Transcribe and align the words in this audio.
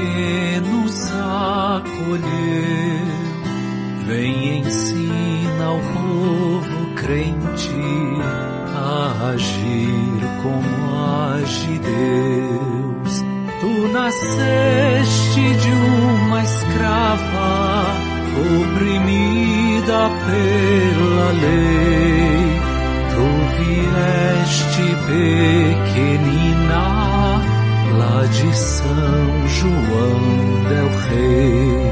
a 0.00 0.06
gente 0.06 0.60
e 0.60 0.84
os 0.84 1.00
pequenos 1.00 1.10
acolheu. 1.12 2.20
Vem 4.06 4.58
ensina 4.58 5.64
ao 5.64 5.78
povo 5.78 6.94
crente 6.96 7.70
a 8.74 9.30
agir 9.32 10.20
como 10.42 10.68
age 11.34 11.78
Deus. 11.78 13.24
Tu 13.60 13.88
nasceste 13.92 15.54
de 15.56 15.70
uma 15.70 16.42
escrava 16.42 17.86
oprimida 18.40 20.10
pela 20.26 21.28
lei. 21.32 22.60
Tu 23.10 23.26
vieste 23.58 24.84
pequenina 25.06 26.89
de 28.30 28.56
São 28.56 29.48
João 29.48 30.20
del 30.68 30.88
Rei. 31.08 31.90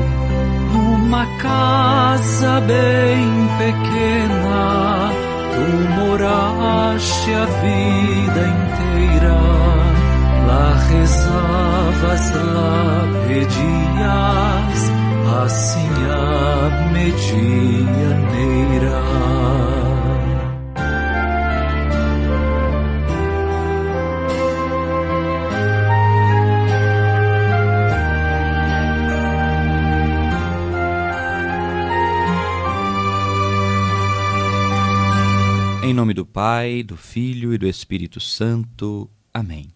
Numa 0.73 1.27
casa 1.39 2.61
bem 2.61 3.49
pequena, 3.59 5.11
tu 5.55 5.65
moraste 6.01 7.31
a 7.35 7.45
vida 7.63 8.43
inteira. 8.57 9.37
Lá 10.47 10.69
rezavas, 10.91 12.25
lá 12.35 13.05
pedias, 13.27 14.81
assim 15.45 15.91
a 16.11 16.19
medianeira. 16.93 18.29
Pai, 36.41 36.85
do 36.85 36.97
Filho 36.97 37.53
e 37.53 37.59
do 37.59 37.67
Espírito 37.67 38.21
Santo. 38.21 39.11
Amém. 39.35 39.71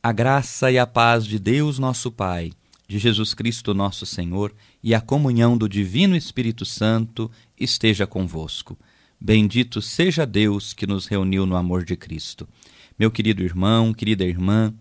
A 0.00 0.12
graça 0.12 0.70
e 0.70 0.78
a 0.78 0.86
paz 0.86 1.26
de 1.26 1.40
Deus, 1.40 1.76
nosso 1.76 2.12
Pai, 2.12 2.52
de 2.86 3.00
Jesus 3.00 3.34
Cristo, 3.34 3.74
nosso 3.74 4.06
Senhor, 4.06 4.54
e 4.80 4.94
a 4.94 5.00
comunhão 5.00 5.58
do 5.58 5.68
Divino 5.68 6.14
Espírito 6.14 6.64
Santo 6.64 7.28
esteja 7.58 8.06
convosco. 8.06 8.78
Bendito 9.20 9.82
seja 9.82 10.24
Deus 10.24 10.72
que 10.72 10.86
nos 10.86 11.08
reuniu 11.08 11.44
no 11.44 11.56
amor 11.56 11.84
de 11.84 11.96
Cristo. 11.96 12.48
Meu 12.96 13.10
querido 13.10 13.42
irmão, 13.42 13.92
querida 13.92 14.22
irmã, 14.22 14.72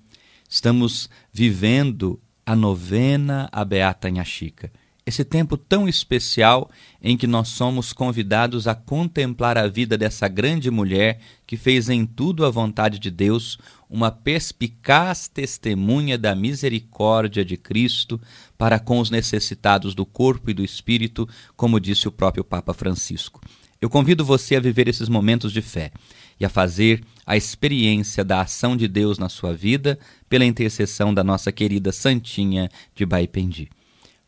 estamos 0.48 1.10
vivendo 1.34 2.22
a 2.46 2.56
novena 2.56 3.50
à 3.52 3.66
Beata 3.66 4.08
Inhaxica 4.08 4.72
esse 5.06 5.26
tempo 5.26 5.58
tão 5.58 5.88
especial 5.88 6.70
em 7.02 7.18
que 7.18 7.26
nós 7.26 7.50
somos 7.50 7.92
convidados 7.92 8.68
a 8.68 8.76
contemplar 8.76 9.58
a 9.58 9.68
vida 9.68 9.98
dessa 9.98 10.28
grande 10.28 10.70
mulher 10.70 11.20
que 11.48 11.58
fez 11.58 11.90
em 11.90 12.06
tudo 12.06 12.46
a 12.46 12.52
vontade 12.52 13.00
de 13.00 13.10
Deus, 13.10 13.58
uma 13.90 14.12
perspicaz 14.12 15.28
testemunha 15.28 16.18
da 16.18 16.36
misericórdia 16.36 17.44
de 17.44 17.58
Cristo 17.58 18.22
para 18.58 18.80
com 18.80 19.00
os 19.00 19.10
necessitados 19.10 19.96
do 19.96 20.06
corpo 20.06 20.52
e 20.52 20.54
do 20.54 20.64
espírito, 20.64 21.28
como 21.56 21.80
disse 21.80 22.08
o 22.08 22.12
próprio 22.12 22.44
Papa 22.44 22.74
Francisco. 22.74 23.42
Eu 23.82 23.90
convido 23.90 24.24
você 24.24 24.56
a 24.56 24.60
viver 24.60 24.88
esses 24.88 25.10
momentos 25.10 25.52
de 25.52 25.62
fé 25.62 25.92
e 26.40 26.46
a 26.46 26.50
fazer 26.50 27.04
a 27.26 27.36
experiência 27.36 28.24
da 28.24 28.42
ação 28.42 28.78
de 28.78 28.88
Deus 28.88 29.18
na 29.18 29.28
sua 29.28 29.56
vida 29.56 29.98
pela 30.30 30.46
intercessão 30.46 31.12
da 31.12 31.24
nossa 31.24 31.52
querida 31.52 31.92
Santinha 31.92 32.70
de 32.96 33.04
Baipendi. 33.06 33.70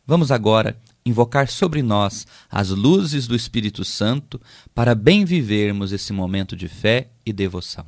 Vamos 0.06 0.30
agora 0.30 0.78
invocar 1.04 1.48
sobre 1.48 1.82
nós 1.82 2.26
as 2.50 2.68
luzes 2.68 3.26
do 3.26 3.34
Espírito 3.34 3.84
Santo 3.84 4.40
para 4.74 4.94
bem 4.94 5.24
vivermos 5.24 5.92
esse 5.92 6.12
momento 6.12 6.54
de 6.54 6.68
fé 6.68 7.08
e 7.24 7.32
devoção. 7.32 7.86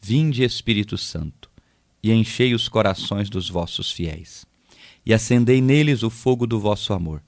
Vinde, 0.00 0.44
Espírito 0.44 0.96
Santo, 0.96 1.50
e 2.00 2.12
enchei 2.12 2.54
os 2.54 2.68
corações 2.68 3.28
dos 3.28 3.48
vossos 3.48 3.90
fiéis, 3.90 4.46
e 5.04 5.12
acendei 5.12 5.60
neles 5.60 6.02
o 6.02 6.10
fogo 6.10 6.46
do 6.46 6.60
vosso 6.60 6.92
amor. 6.92 7.22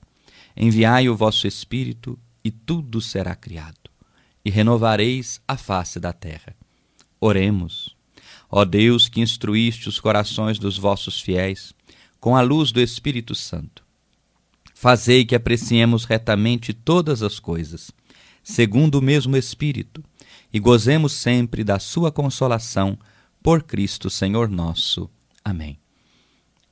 Enviai 0.55 1.09
o 1.09 1.15
vosso 1.15 1.45
Espírito, 1.45 2.17
e 2.43 2.51
tudo 2.51 3.01
será 3.01 3.35
criado, 3.35 3.91
e 4.45 4.49
renovareis 4.49 5.41
a 5.47 5.57
face 5.57 5.99
da 5.99 6.13
terra. 6.13 6.55
Oremos. 7.19 7.95
Ó 8.49 8.63
Deus, 8.63 9.09
que 9.09 9.21
instruíste 9.21 9.89
os 9.89 9.99
corações 9.99 10.57
dos 10.57 10.77
vossos 10.77 11.19
fiéis, 11.19 11.73
com 12.23 12.37
a 12.37 12.41
luz 12.41 12.71
do 12.71 12.79
Espírito 12.79 13.35
Santo. 13.35 13.83
Fazei 14.73 15.25
que 15.25 15.35
apreciemos 15.35 16.05
retamente 16.05 16.71
todas 16.71 17.21
as 17.21 17.37
coisas, 17.37 17.91
segundo 18.41 18.95
o 18.95 19.01
mesmo 19.01 19.35
Espírito, 19.35 20.01
e 20.53 20.57
gozemos 20.57 21.11
sempre 21.11 21.65
da 21.65 21.79
Sua 21.79 22.13
consolação, 22.13 22.97
por 23.43 23.63
Cristo 23.63 24.09
Senhor 24.09 24.47
nosso. 24.47 25.09
Amém. 25.43 25.77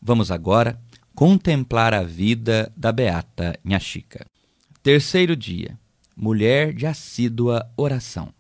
Vamos 0.01 0.31
agora 0.31 0.81
contemplar 1.13 1.93
a 1.93 2.01
vida 2.01 2.71
da 2.77 2.93
Beata 2.93 3.59
Nhaxica. 3.61 4.25
Terceiro 4.81 5.35
dia, 5.35 5.77
mulher 6.15 6.73
de 6.73 6.85
assídua 6.85 7.69
oração. 7.75 8.33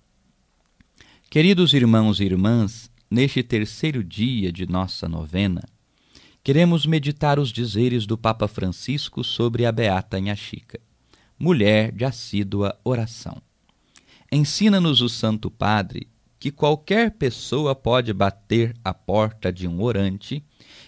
Queridos 1.29 1.73
irmãos 1.73 2.21
e 2.21 2.23
irmãs, 2.23 2.89
neste 3.09 3.43
terceiro 3.43 4.01
dia 4.01 4.49
de 4.49 4.65
nossa 4.65 5.09
novena, 5.09 5.61
queremos 6.43 6.85
meditar 6.85 7.37
os 7.37 7.51
dizeres 7.51 8.05
do 8.05 8.17
Papa 8.17 8.47
Francisco 8.47 9.23
sobre 9.23 9.65
a 9.65 9.71
Beata 9.71 10.17
Inhaxica, 10.17 10.79
mulher 11.37 11.91
de 11.91 12.03
assídua 12.03 12.77
oração. 12.83 13.37
Ensina-nos 14.31 15.01
o 15.01 15.09
Santo 15.09 15.51
Padre 15.51 16.07
que 16.39 16.51
qualquer 16.51 17.11
pessoa 17.11 17.75
pode 17.75 18.11
bater 18.11 18.75
à 18.83 18.91
porta 18.93 19.53
de 19.53 19.67
um 19.67 19.81
orante 19.83 20.43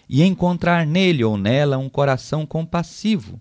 e 0.09 0.24
encontrar 0.24 0.88
nele 0.88 1.24
ou 1.24 1.38
nela 1.38 1.78
um 1.78 1.88
coração 1.88 2.46
compassivo, 2.46 3.40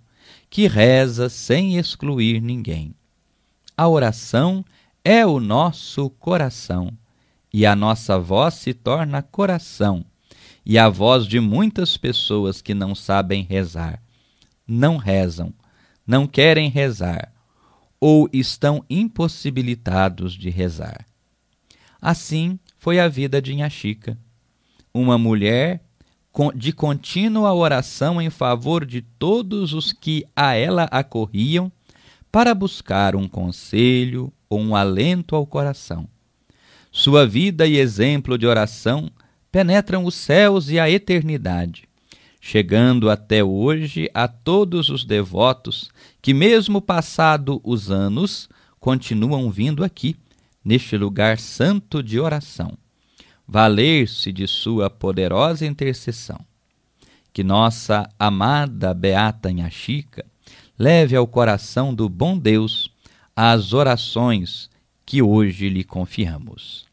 que 0.50 0.66
reza 0.66 1.30
sem 1.30 1.78
excluir 1.78 2.42
ninguém. 2.42 2.94
A 3.74 3.88
oração 3.88 4.62
é 5.02 5.24
o 5.24 5.40
nosso 5.40 6.10
coração, 6.10 6.92
e 7.50 7.64
a 7.64 7.74
nossa 7.74 8.18
voz 8.18 8.54
se 8.54 8.74
torna 8.74 9.22
coração 9.22 10.04
e 10.64 10.78
a 10.78 10.88
voz 10.88 11.26
de 11.26 11.40
muitas 11.40 11.96
pessoas 11.96 12.62
que 12.62 12.74
não 12.74 12.94
sabem 12.94 13.42
rezar, 13.42 14.02
não 14.66 14.96
rezam, 14.96 15.52
não 16.06 16.26
querem 16.26 16.68
rezar 16.68 17.32
ou 18.00 18.28
estão 18.32 18.84
impossibilitados 18.90 20.34
de 20.34 20.50
rezar. 20.50 21.06
Assim 22.00 22.58
foi 22.78 22.98
a 22.98 23.06
vida 23.06 23.40
de 23.40 23.52
Inhaxica, 23.52 24.18
uma 24.92 25.16
mulher 25.16 25.84
de 26.56 26.72
contínua 26.72 27.52
oração 27.52 28.20
em 28.20 28.30
favor 28.30 28.84
de 28.84 29.02
todos 29.02 29.72
os 29.72 29.92
que 29.92 30.24
a 30.34 30.54
ela 30.54 30.88
acorriam 30.90 31.70
para 32.30 32.54
buscar 32.54 33.14
um 33.14 33.28
conselho 33.28 34.32
ou 34.48 34.58
um 34.58 34.74
alento 34.74 35.36
ao 35.36 35.46
coração. 35.46 36.08
Sua 36.90 37.26
vida 37.26 37.66
e 37.66 37.76
exemplo 37.76 38.36
de 38.36 38.46
oração 38.46 39.10
penetram 39.52 40.06
os 40.06 40.14
céus 40.14 40.70
e 40.70 40.80
a 40.80 40.88
eternidade, 40.88 41.84
chegando 42.40 43.10
até 43.10 43.44
hoje 43.44 44.10
a 44.14 44.26
todos 44.26 44.88
os 44.88 45.04
devotos 45.04 45.90
que, 46.22 46.32
mesmo 46.32 46.80
passado 46.80 47.60
os 47.62 47.90
anos, 47.90 48.48
continuam 48.80 49.50
vindo 49.50 49.84
aqui, 49.84 50.16
neste 50.64 50.96
lugar 50.96 51.38
santo 51.38 52.02
de 52.02 52.18
oração, 52.18 52.76
valer-se 53.46 54.32
de 54.32 54.46
sua 54.46 54.88
poderosa 54.88 55.66
intercessão. 55.66 56.40
Que 57.32 57.44
nossa 57.44 58.08
amada 58.18 58.94
Beata 58.94 59.50
Inhaxica 59.50 60.24
leve 60.78 61.14
ao 61.14 61.26
coração 61.26 61.94
do 61.94 62.08
bom 62.08 62.38
Deus 62.38 62.90
as 63.34 63.72
orações 63.72 64.70
que 65.04 65.22
hoje 65.22 65.68
lhe 65.68 65.84
confiamos. 65.84 66.86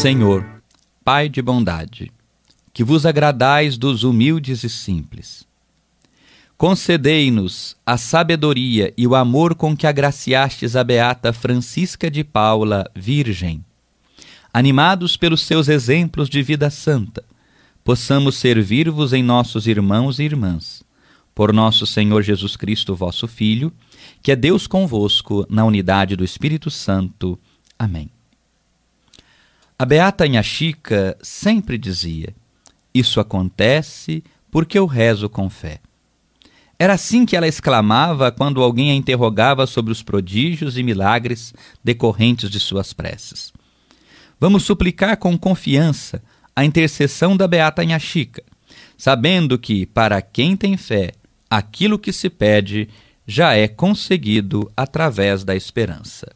Senhor, 0.00 0.46
Pai 1.04 1.28
de 1.28 1.42
bondade, 1.42 2.10
que 2.72 2.82
vos 2.82 3.04
agradais 3.04 3.76
dos 3.76 4.02
humildes 4.02 4.64
e 4.64 4.70
simples. 4.70 5.46
Concedei-nos 6.56 7.76
a 7.84 7.98
sabedoria 7.98 8.94
e 8.96 9.06
o 9.06 9.14
amor 9.14 9.54
com 9.54 9.76
que 9.76 9.86
agraciastes 9.86 10.74
a 10.74 10.82
beata 10.82 11.34
Francisca 11.34 12.10
de 12.10 12.24
Paula, 12.24 12.90
Virgem. 12.96 13.62
Animados 14.50 15.18
pelos 15.18 15.42
seus 15.42 15.68
exemplos 15.68 16.30
de 16.30 16.42
vida 16.42 16.70
santa, 16.70 17.22
possamos 17.84 18.36
servir-vos 18.36 19.12
em 19.12 19.22
nossos 19.22 19.66
irmãos 19.66 20.18
e 20.18 20.24
irmãs. 20.24 20.82
Por 21.34 21.52
nosso 21.52 21.86
Senhor 21.86 22.22
Jesus 22.22 22.56
Cristo, 22.56 22.94
vosso 22.94 23.26
Filho, 23.26 23.72
que 24.22 24.32
é 24.32 24.36
Deus 24.36 24.66
convosco, 24.66 25.46
na 25.48 25.64
unidade 25.64 26.16
do 26.16 26.24
Espírito 26.24 26.70
Santo. 26.70 27.38
Amém. 27.78 28.10
A 29.78 29.86
beata 29.86 30.26
Inha 30.26 30.42
Chica 30.42 31.16
sempre 31.22 31.78
dizia: 31.78 32.34
Isso 32.92 33.20
acontece 33.20 34.22
porque 34.50 34.78
eu 34.78 34.84
rezo 34.84 35.28
com 35.28 35.48
fé. 35.48 35.80
Era 36.78 36.94
assim 36.94 37.26
que 37.26 37.36
ela 37.36 37.46
exclamava 37.46 38.32
quando 38.32 38.62
alguém 38.62 38.90
a 38.90 38.94
interrogava 38.94 39.66
sobre 39.66 39.92
os 39.92 40.02
prodígios 40.02 40.78
e 40.78 40.82
milagres 40.82 41.52
decorrentes 41.84 42.50
de 42.50 42.58
suas 42.58 42.92
preces. 42.92 43.52
Vamos 44.40 44.62
suplicar 44.62 45.18
com 45.18 45.36
confiança 45.36 46.22
a 46.60 46.64
intercessão 46.66 47.38
da 47.38 47.48
beata 47.48 47.82
Inha 47.82 47.98
Chica, 47.98 48.42
sabendo 48.98 49.58
que, 49.58 49.86
para 49.86 50.20
quem 50.20 50.54
tem 50.54 50.76
fé, 50.76 51.12
aquilo 51.48 51.98
que 51.98 52.12
se 52.12 52.28
pede 52.28 52.86
já 53.26 53.54
é 53.54 53.66
conseguido 53.66 54.70
através 54.76 55.42
da 55.42 55.56
esperança. 55.56 56.30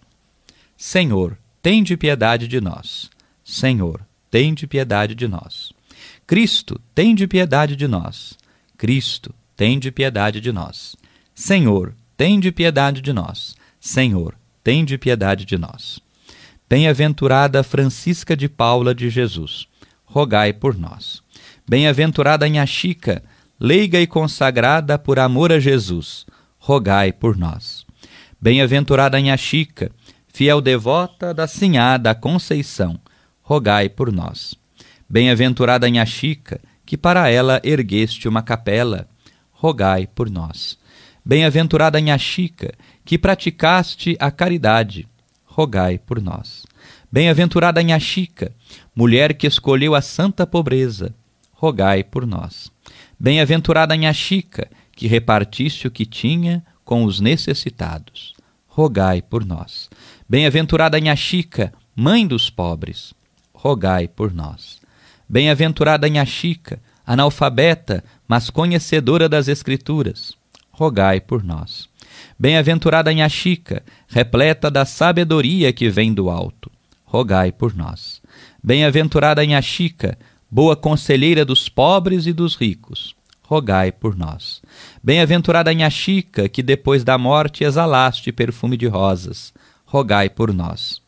Senhor, 0.79 1.37
tende 1.61 1.95
piedade 1.95 2.49
de 2.49 2.59
nós. 2.59 3.11
Senhor, 3.45 4.01
tende 4.31 4.67
piedade 4.67 5.15
de 5.15 5.29
nós. 5.29 5.75
Cristo, 6.27 6.81
tende 6.95 7.27
piedade 7.27 7.77
de 7.77 7.87
nós. 7.87 8.33
Cristo, 8.79 9.35
tende 9.55 9.91
piedade 9.91 10.41
de 10.41 10.53
nós. 10.53 10.97
Senhor, 11.35 11.95
tende 12.17 12.51
piedade 12.51 13.03
de 13.03 13.13
nós. 13.13 13.55
Senhor, 13.79 14.35
tende 14.63 14.97
piedade 14.97 15.45
de 15.45 15.59
nós. 15.59 16.01
Bem-aventurada 16.67 17.63
Francisca 17.63 18.35
de 18.35 18.49
Paula 18.49 18.95
de 18.95 19.11
Jesus, 19.11 19.69
rogai 20.15 20.53
por 20.53 20.79
nós. 20.79 21.25
Bem-aventurada 21.69 22.47
Inha 22.47 22.65
Chica, 22.67 23.21
leiga 23.59 24.01
e 24.01 24.07
consagrada 24.07 24.97
por 24.97 25.19
amor 25.19 25.51
a 25.51 25.59
Jesus, 25.59 26.25
rogai 26.57 27.13
por 27.13 27.37
nós. 27.37 27.85
Bem-aventurada 28.41 29.19
Inha 29.19 29.37
Chica, 29.37 29.91
fiel 30.29 30.61
devota 30.61 31.35
da 31.35 31.49
Sinhá 31.49 31.97
da 31.97 32.15
Conceição, 32.15 32.97
rogai 33.43 33.89
por 33.89 34.13
nós. 34.13 34.55
Bem-aventurada 35.11 35.89
Inha 35.89 36.07
Chica, 36.07 36.61
que 36.87 36.97
para 36.97 37.29
ela 37.29 37.61
ergueste 37.65 38.29
uma 38.29 38.41
capela, 38.41 39.09
rogai 39.51 40.07
por 40.07 40.31
nós. 40.31 40.79
Bem-aventurada 41.25 41.99
Inha 41.99 42.17
Chica, 42.19 42.73
que 43.05 43.19
praticaste 43.19 44.17
a 44.21 44.31
caridade, 44.31 45.09
rogai 45.45 45.99
por 45.99 46.23
nós. 46.23 46.65
Bem-aventurada 47.15 47.81
Inha 47.81 48.01
Chica, 48.01 48.53
mulher 48.93 49.35
que 49.35 49.47
escolheu 49.47 49.95
a 49.95 50.03
santa 50.03 50.45
pobreza, 50.45 51.15
rogai 51.53 52.03
por 52.03 52.27
nós. 52.27 52.73
Bem-aventurada 53.17 53.95
Inha 53.95 54.13
Chica, 54.13 54.69
que 54.91 55.07
repartiste 55.07 55.87
o 55.87 55.93
que 55.93 56.07
tinha 56.07 56.67
com 56.85 57.05
os 57.05 57.21
necessitados, 57.21 58.35
rogai 58.67 59.23
por 59.23 59.45
nós. 59.45 59.89
Bem-aventurada 60.29 60.99
Inha 60.99 61.15
Chica, 61.15 61.73
mãe 61.95 62.27
dos 62.27 62.51
pobres, 62.51 63.15
rogai 63.53 64.09
por 64.09 64.35
nós. 64.35 64.81
Bem-aventurada 65.29 66.09
Inha 66.09 66.27
Chica, 66.27 66.83
analfabeta, 67.07 68.03
mas 68.27 68.51
conhecedora 68.51 69.29
das 69.29 69.47
Escrituras, 69.47 70.35
rogai 70.73 71.21
por 71.21 71.45
nós. 71.45 71.89
Bem-aventurada 72.37 73.13
Inha 73.13 73.29
Chica, 73.29 73.85
repleta 74.09 74.69
da 74.69 74.85
sabedoria 74.85 75.73
que 75.73 75.89
vem 75.89 76.13
do 76.13 76.29
alto, 76.29 76.74
rogai 77.15 77.53
por 77.53 77.77
nós. 77.77 78.21
Bem-aventurada 78.61 79.45
Inha 79.45 79.63
Chica, 79.63 80.19
boa 80.51 80.75
conselheira 80.75 81.45
dos 81.45 81.69
pobres 81.69 82.27
e 82.27 82.33
dos 82.33 82.57
ricos, 82.57 83.15
rogai 83.45 83.93
por 83.93 84.17
nós. 84.17 84.61
Bem-aventurada 85.01 85.73
Inha 85.73 85.89
Chica, 85.91 86.49
que 86.49 86.61
depois 86.61 87.05
da 87.05 87.17
morte 87.17 87.63
exalaste 87.63 88.33
perfume 88.33 88.77
de 88.77 88.89
rosas, 88.89 89.55
rogai 89.87 90.29
por 90.29 90.53
nós. 90.53 91.01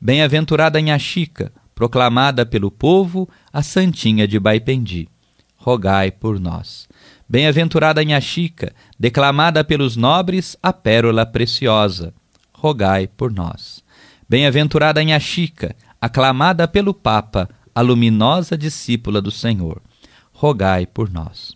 Bem-aventurada 0.00 0.80
Inha 0.80 0.98
Chica, 0.98 1.52
proclamada 1.72 2.44
pelo 2.44 2.68
povo 2.68 3.28
a 3.52 3.62
Santinha 3.62 4.26
de 4.26 4.40
Baipendi. 4.40 5.08
Rogai 5.56 6.10
por 6.10 6.40
nós. 6.40 6.88
Bem-aventurada 7.28 8.02
Inha 8.02 8.20
Chica, 8.20 8.74
declamada 8.98 9.62
pelos 9.62 9.94
nobres 9.94 10.56
a 10.60 10.72
pérola 10.72 11.24
preciosa. 11.24 12.12
Rogai 12.52 13.06
por 13.06 13.32
nós. 13.32 13.83
Bem-aventurada 14.26 15.02
Inha 15.02 15.20
Chica, 15.20 15.76
aclamada 16.00 16.66
pelo 16.66 16.94
Papa, 16.94 17.48
a 17.74 17.82
luminosa 17.82 18.56
discípula 18.56 19.20
do 19.20 19.30
Senhor. 19.30 19.82
Rogai 20.32 20.86
por 20.86 21.10
nós. 21.10 21.52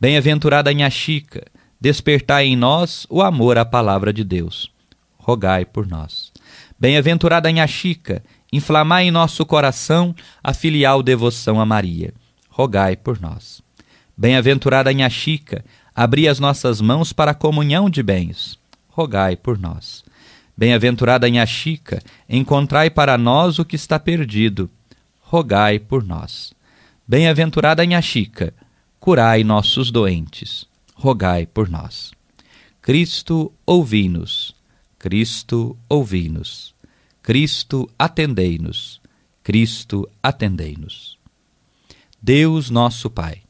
Bem-aventurada 0.00 0.72
Inha 0.72 0.90
Chica, 0.90 1.44
despertai 1.80 2.46
em 2.46 2.56
nós 2.56 3.06
o 3.08 3.22
amor 3.22 3.56
à 3.56 3.64
palavra 3.64 4.12
de 4.12 4.24
Deus. 4.24 4.68
Rogai 5.16 5.64
por 5.64 5.86
nós. 5.86 6.32
Bem-aventurada 6.76 7.48
Inha 7.48 7.68
Chica, 7.68 8.20
inflamai 8.52 9.04
em 9.06 9.10
nosso 9.12 9.46
coração 9.46 10.12
a 10.42 10.52
filial 10.52 11.04
devoção 11.04 11.60
a 11.60 11.64
Maria. 11.64 12.12
Rogai 12.48 12.96
por 12.96 13.20
nós. 13.20 13.62
Bem-aventurada 14.16 14.90
Inha 14.90 15.08
Chica, 15.08 15.64
abri 15.94 16.26
as 16.26 16.40
nossas 16.40 16.80
mãos 16.80 17.12
para 17.12 17.30
a 17.30 17.34
comunhão 17.34 17.88
de 17.88 18.02
bens. 18.02 18.58
Rogai 18.88 19.36
por 19.36 19.56
nós. 19.56 20.04
Bem-aventurada 20.62 21.28
Inha 21.28 21.44
Chica, 21.44 22.00
encontrai 22.28 22.88
para 22.88 23.18
nós 23.18 23.58
o 23.58 23.64
que 23.64 23.74
está 23.74 23.98
perdido. 23.98 24.70
Rogai 25.20 25.80
por 25.80 26.04
nós. 26.04 26.52
Bem-aventurada 27.04 27.84
Inha 27.84 28.00
Chica, 28.00 28.54
curai 29.00 29.42
nossos 29.42 29.90
doentes. 29.90 30.64
Rogai 30.94 31.46
por 31.46 31.68
nós. 31.68 32.12
Cristo, 32.80 33.52
ouvi-nos. 33.66 34.54
Cristo, 35.00 35.76
ouvi-nos. 35.88 36.72
Cristo, 37.20 37.90
atendei-nos. 37.98 39.00
Cristo, 39.42 40.08
atendei-nos. 40.22 41.18
Deus 42.22 42.70
nosso 42.70 43.10
Pai, 43.10 43.42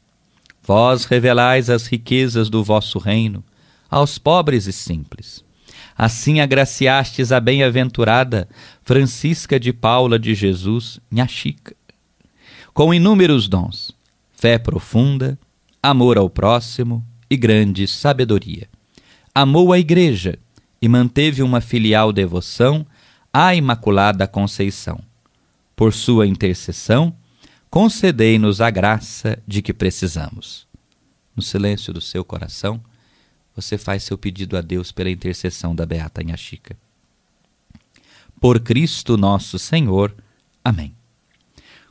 vós 0.63 1.05
revelais 1.05 1.69
as 1.69 1.85
riquezas 1.85 2.49
do 2.49 2.63
vosso 2.63 2.97
reino 2.97 3.43
aos 3.87 4.17
pobres 4.17 4.65
e 4.65 4.73
simples. 4.73 5.45
Assim 5.97 6.39
agraciastes 6.39 7.31
a 7.31 7.39
bem-aventurada 7.39 8.47
Francisca 8.81 9.59
de 9.59 9.71
Paula 9.71 10.17
de 10.17 10.33
Jesus, 10.33 10.99
minha 11.09 11.27
chica, 11.27 11.75
com 12.73 12.93
inúmeros 12.93 13.47
dons, 13.47 13.95
fé 14.33 14.57
profunda, 14.57 15.37
amor 15.81 16.17
ao 16.17 16.29
próximo 16.29 17.05
e 17.29 17.37
grande 17.37 17.87
sabedoria. 17.87 18.67
Amou 19.33 19.71
a 19.71 19.79
Igreja 19.79 20.37
e 20.81 20.87
manteve 20.87 21.41
uma 21.43 21.61
filial 21.61 22.11
devoção 22.11 22.85
à 23.31 23.55
Imaculada 23.55 24.27
Conceição. 24.27 24.99
Por 25.75 25.93
sua 25.93 26.27
intercessão, 26.27 27.15
concedei-nos 27.69 28.61
a 28.61 28.69
graça 28.69 29.39
de 29.47 29.61
que 29.61 29.73
precisamos. 29.73 30.67
No 31.35 31.41
silêncio 31.41 31.93
do 31.93 32.01
seu 32.01 32.23
coração, 32.23 32.79
você 33.55 33.77
faz 33.77 34.03
seu 34.03 34.17
pedido 34.17 34.57
a 34.57 34.61
Deus 34.61 34.91
pela 34.91 35.09
intercessão 35.09 35.75
da 35.75 35.85
Beata 35.85 36.21
Inha 36.21 36.37
Chica. 36.37 36.75
Por 38.39 38.59
Cristo 38.59 39.17
nosso 39.17 39.57
Senhor. 39.57 40.13
Amém. 40.63 40.93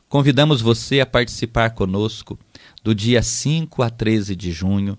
Convidamos 0.07 0.61
você 0.61 0.99
a 0.99 1.05
participar 1.05 1.71
conosco 1.71 2.37
do 2.83 2.93
dia 2.93 3.23
5 3.23 3.81
a 3.81 3.89
13 3.89 4.35
de 4.35 4.51
junho, 4.51 4.97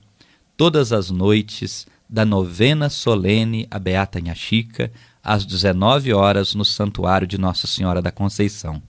todas 0.57 0.93
as 0.93 1.11
noites, 1.11 1.87
da 2.09 2.25
novena 2.25 2.89
solene 2.91 3.67
a 3.71 3.79
Beata 3.79 4.19
Inha 4.19 4.35
Chica, 4.35 4.91
às 5.23 5.45
19 5.45 6.13
horas 6.13 6.55
no 6.55 6.65
Santuário 6.65 7.27
de 7.27 7.39
Nossa 7.39 7.67
Senhora 7.67 8.03
da 8.03 8.11
Conceição. 8.11 8.83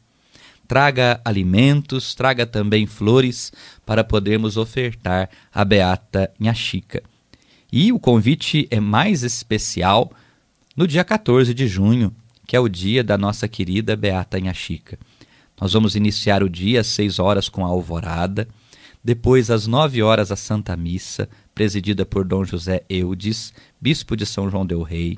Traga 0.67 1.21
alimentos, 1.23 2.15
traga 2.15 2.45
também 2.45 2.87
flores 2.87 3.53
para 3.85 4.03
podermos 4.03 4.57
ofertar 4.57 5.29
a 5.53 5.63
Beata 5.63 6.31
Inha 6.39 6.53
Chica. 6.53 7.03
E 7.77 7.91
o 7.91 7.99
convite 7.99 8.69
é 8.71 8.79
mais 8.79 9.21
especial 9.21 10.09
no 10.77 10.87
dia 10.87 11.03
14 11.03 11.53
de 11.53 11.67
junho, 11.67 12.15
que 12.47 12.55
é 12.55 12.59
o 12.59 12.69
dia 12.69 13.03
da 13.03 13.17
nossa 13.17 13.49
querida 13.49 13.97
Beata 13.97 14.39
Inha 14.39 14.53
Chica. 14.53 14.97
Nós 15.59 15.73
vamos 15.73 15.93
iniciar 15.93 16.41
o 16.41 16.49
dia 16.49 16.79
às 16.79 16.87
6 16.87 17.19
horas 17.19 17.49
com 17.49 17.65
a 17.65 17.67
alvorada, 17.67 18.47
depois 19.03 19.51
às 19.51 19.67
9 19.67 20.01
horas 20.01 20.31
a 20.31 20.37
Santa 20.37 20.73
Missa, 20.77 21.27
presidida 21.53 22.05
por 22.05 22.23
Dom 22.23 22.45
José 22.45 22.85
Eudes, 22.87 23.53
bispo 23.81 24.15
de 24.15 24.25
São 24.25 24.49
João 24.49 24.65
del 24.65 24.81
Rei. 24.81 25.17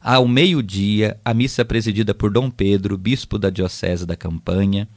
Ao 0.00 0.28
meio-dia, 0.28 1.18
a 1.24 1.34
missa 1.34 1.64
presidida 1.64 2.14
por 2.14 2.30
Dom 2.30 2.48
Pedro, 2.48 2.96
bispo 2.96 3.40
da 3.40 3.50
Diocese 3.50 4.06
da 4.06 4.14
Campanha. 4.14 4.88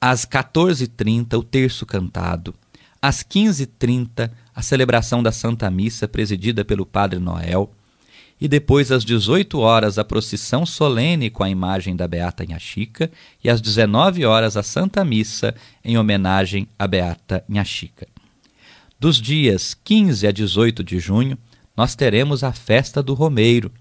Às 0.00 0.24
14h30, 0.24 1.36
o 1.36 1.42
terço 1.42 1.84
cantado. 1.84 2.54
Às 3.02 3.22
15h30, 3.22 4.30
a 4.54 4.62
celebração 4.62 5.22
da 5.22 5.32
Santa 5.32 5.70
Missa 5.70 6.06
presidida 6.06 6.64
pelo 6.64 6.84
Padre 6.84 7.18
Noel. 7.18 7.72
E 8.38 8.46
depois, 8.46 8.92
às 8.92 9.04
18 9.04 9.58
horas, 9.58 9.98
a 9.98 10.04
procissão 10.04 10.66
solene 10.66 11.30
com 11.30 11.42
a 11.42 11.50
imagem 11.50 11.96
da 11.96 12.06
Beata 12.06 12.44
Inhaxica. 12.44 13.10
E 13.42 13.48
às 13.48 13.60
19 13.60 14.24
horas, 14.24 14.56
a 14.56 14.62
Santa 14.62 15.04
Missa 15.04 15.54
em 15.84 15.96
homenagem 15.96 16.68
à 16.78 16.86
Beata 16.86 17.44
Inhaxica. 17.48 18.06
Dos 18.98 19.16
dias 19.16 19.74
15 19.82 20.26
a 20.26 20.30
18 20.30 20.84
de 20.84 20.98
junho, 20.98 21.38
nós 21.74 21.94
teremos 21.94 22.44
a 22.44 22.52
festa 22.52 23.02
do 23.02 23.14
Romeiro, 23.14 23.72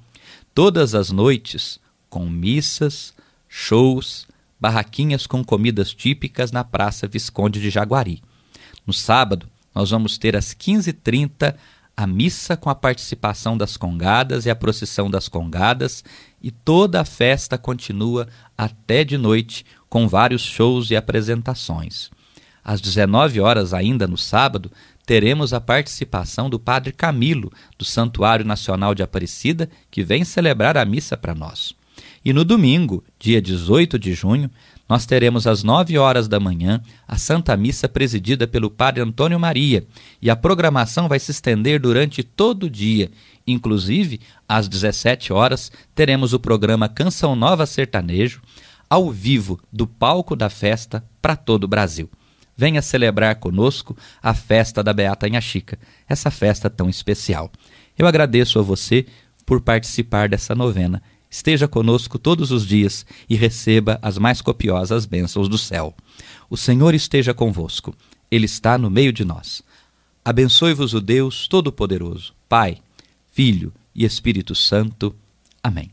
todas 0.56 0.96
as 0.96 1.12
noites, 1.12 1.78
com 2.10 2.30
missas, 2.30 3.14
shows, 3.50 4.26
barraquinhas 4.58 5.28
com 5.28 5.44
comidas 5.44 5.94
típicas 5.94 6.54
na 6.54 6.64
Praça 6.64 7.06
Visconde 7.06 7.60
de 7.60 7.70
Jaguari. 7.70 8.22
No 8.90 8.94
sábado, 8.94 9.48
nós 9.76 9.92
vamos 9.92 10.18
ter 10.18 10.36
às 10.36 10.52
15h30 10.52 11.54
a 11.96 12.08
missa 12.08 12.58
com 12.58 12.72
a 12.72 12.76
participação 12.76 13.56
das 13.56 13.78
congadas 13.78 14.48
e 14.48 14.50
a 14.50 14.56
procissão 14.56 15.12
das 15.12 15.30
congadas, 15.30 16.04
e 16.42 16.50
toda 16.50 17.00
a 17.00 17.06
festa 17.06 17.56
continua 17.56 18.28
até 18.58 19.04
de 19.04 19.16
noite 19.16 19.64
com 19.88 20.08
vários 20.08 20.42
shows 20.42 20.90
e 20.90 20.96
apresentações. 20.96 22.10
Às 22.64 22.82
19 22.82 23.40
horas 23.40 23.76
ainda 23.76 24.08
no 24.08 24.18
sábado, 24.18 24.72
teremos 25.06 25.54
a 25.54 25.62
participação 25.62 26.50
do 26.50 26.60
Padre 26.60 26.92
Camilo, 26.92 27.52
do 27.78 27.86
Santuário 27.86 28.44
Nacional 28.44 28.96
de 28.96 29.04
Aparecida, 29.04 29.70
que 29.92 30.04
vem 30.04 30.24
celebrar 30.24 30.80
a 30.80 30.84
missa 30.84 31.16
para 31.16 31.36
nós. 31.36 31.76
E 32.26 32.34
no 32.34 32.44
domingo, 32.44 33.04
dia 33.20 33.40
18 33.40 34.00
de 34.00 34.16
junho, 34.16 34.50
nós 34.90 35.06
teremos 35.06 35.46
às 35.46 35.64
9 35.64 35.98
horas 36.00 36.28
da 36.28 36.40
manhã 36.40 36.82
a 37.08 37.16
Santa 37.16 37.56
Missa 37.56 37.88
presidida 37.88 38.48
pelo 38.48 38.72
Padre 38.72 39.04
Antônio 39.04 39.40
Maria, 39.40 39.86
e 40.20 40.30
a 40.30 40.36
programação 40.36 41.08
vai 41.08 41.20
se 41.20 41.30
estender 41.30 41.80
durante 41.80 42.24
todo 42.24 42.64
o 42.64 42.70
dia. 42.70 43.12
Inclusive, 43.46 44.20
às 44.48 44.68
17 44.68 45.32
horas, 45.32 45.72
teremos 45.94 46.34
o 46.34 46.40
programa 46.40 46.90
Canção 46.90 47.36
Nova 47.36 47.68
Sertanejo, 47.68 48.42
ao 48.90 49.12
vivo 49.12 49.60
do 49.72 49.86
palco 49.86 50.36
da 50.36 50.50
festa 50.50 51.04
para 51.22 51.36
todo 51.36 51.66
o 51.66 51.68
Brasil 51.68 52.10
venha 52.60 52.82
celebrar 52.82 53.36
conosco 53.36 53.96
a 54.22 54.34
festa 54.34 54.84
da 54.84 54.92
Beata 54.92 55.26
Inhaxica, 55.30 55.80
essa 56.10 56.30
festa 56.30 56.70
tão 56.70 56.90
especial. 56.90 57.50
Eu 57.98 58.06
agradeço 58.06 58.60
a 58.60 58.62
você 58.62 59.06
por 59.46 59.62
participar 59.62 60.28
dessa 60.28 60.54
novena. 60.54 61.02
Esteja 61.30 61.68
conosco 61.68 62.18
todos 62.18 62.52
os 62.52 62.66
dias 62.66 63.06
e 63.30 63.36
receba 63.36 64.00
as 64.02 64.18
mais 64.18 64.42
copiosas 64.42 65.06
bênçãos 65.06 65.48
do 65.48 65.58
céu. 65.58 65.96
O 66.50 66.58
Senhor 66.58 66.96
esteja 66.96 67.34
convosco, 67.34 67.96
Ele 68.32 68.46
está 68.46 68.78
no 68.78 68.90
meio 68.90 69.14
de 69.14 69.24
nós. 69.24 69.62
Abençoe-vos 70.26 70.94
o 70.94 71.02
Deus 71.02 71.48
Todo-Poderoso, 71.48 72.34
Pai, 72.48 72.78
Filho 73.32 73.72
e 73.94 74.06
Espírito 74.06 74.56
Santo. 74.56 75.16
Amém. 75.64 75.92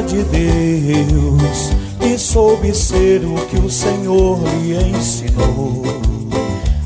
De 0.00 0.22
Deus 0.22 1.70
e 2.00 2.18
soube 2.18 2.74
ser 2.74 3.22
o 3.24 3.34
que 3.46 3.56
o 3.56 3.68
Senhor 3.68 4.38
lhe 4.42 4.74
ensinou. 4.74 5.82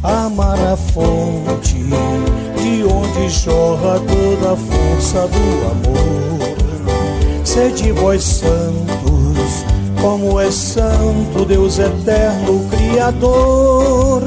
Amar 0.02 0.58
a 0.58 0.76
fonte 0.76 1.74
de 1.74 2.84
onde 2.84 3.28
jorra 3.28 4.00
toda 4.00 4.52
a 4.52 4.56
força 4.56 5.28
do 5.28 5.70
amor. 5.70 7.44
Sede 7.44 7.92
vós 7.92 8.22
santos, 8.24 9.64
como 10.00 10.40
é 10.40 10.50
santo 10.50 11.44
Deus 11.46 11.78
eterno 11.78 12.68
Criador. 12.70 14.22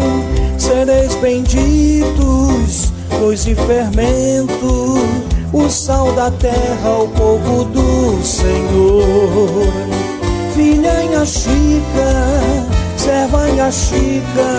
Sereis 0.58 1.16
benditos, 1.16 2.94
luz 3.20 3.46
e 3.46 3.56
fermento 3.56 5.00
o 5.54 5.70
sal 5.70 6.12
da 6.14 6.30
terra, 6.32 6.90
o 7.00 7.08
povo 7.10 7.66
do 7.66 8.24
Senhor. 8.24 9.74
Filha 10.54 11.04
em 11.04 11.26
Chica, 11.26 12.12
serva 12.98 13.50
em 13.50 13.72
Chica, 13.72 14.50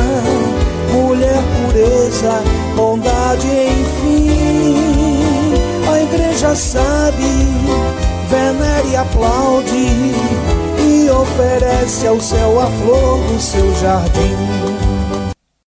mulher 0.93 1.43
pureza, 1.67 2.43
bondade, 2.77 3.47
enfim. 3.47 4.31
A 5.93 6.03
igreja 6.03 6.55
sabe, 6.55 7.25
venera 8.29 8.87
e 8.87 8.97
aplaude 8.97 10.15
e 10.79 11.11
oferece 11.11 12.07
ao 12.07 12.21
céu 12.21 12.61
a 12.61 12.67
flor 12.67 13.19
do 13.27 13.41
seu 13.41 13.75
jardim. 13.77 14.70